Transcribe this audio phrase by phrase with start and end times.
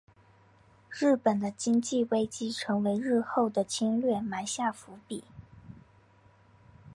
[0.89, 5.23] 日本的经济危机成为日后的侵略埋下伏笔。